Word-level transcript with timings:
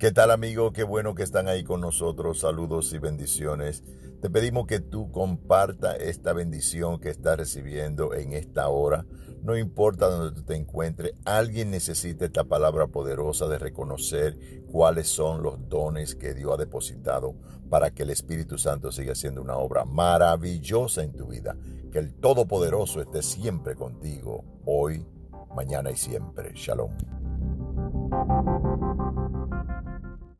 ¿Qué 0.00 0.12
tal 0.12 0.30
amigo? 0.30 0.72
Qué 0.72 0.82
bueno 0.82 1.14
que 1.14 1.22
están 1.22 1.46
ahí 1.46 1.62
con 1.62 1.82
nosotros. 1.82 2.40
Saludos 2.40 2.90
y 2.94 2.98
bendiciones. 2.98 3.84
Te 4.22 4.30
pedimos 4.30 4.66
que 4.66 4.80
tú 4.80 5.12
comparta 5.12 5.94
esta 5.94 6.32
bendición 6.32 6.98
que 6.98 7.10
estás 7.10 7.36
recibiendo 7.36 8.14
en 8.14 8.32
esta 8.32 8.70
hora. 8.70 9.04
No 9.42 9.58
importa 9.58 10.08
donde 10.08 10.34
tú 10.34 10.42
te 10.42 10.56
encuentres, 10.56 11.12
alguien 11.26 11.70
necesita 11.70 12.24
esta 12.24 12.44
palabra 12.44 12.86
poderosa 12.86 13.46
de 13.46 13.58
reconocer 13.58 14.38
cuáles 14.72 15.06
son 15.06 15.42
los 15.42 15.68
dones 15.68 16.14
que 16.14 16.32
Dios 16.32 16.54
ha 16.54 16.56
depositado 16.56 17.34
para 17.68 17.90
que 17.90 18.04
el 18.04 18.08
Espíritu 18.08 18.56
Santo 18.56 18.92
siga 18.92 19.12
haciendo 19.12 19.42
una 19.42 19.56
obra 19.56 19.84
maravillosa 19.84 21.02
en 21.02 21.12
tu 21.12 21.26
vida. 21.26 21.58
Que 21.92 21.98
el 21.98 22.14
Todopoderoso 22.14 23.02
esté 23.02 23.20
siempre 23.20 23.74
contigo, 23.74 24.46
hoy, 24.64 25.06
mañana 25.54 25.90
y 25.90 25.96
siempre. 25.96 26.52
Shalom. 26.54 26.90